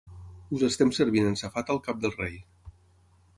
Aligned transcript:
Us 0.59 0.63
estem 0.67 0.93
servint 0.99 1.27
en 1.33 1.37
safata 1.41 1.75
el 1.75 1.83
cap 1.89 2.01
del 2.07 2.15
rei. 2.23 2.41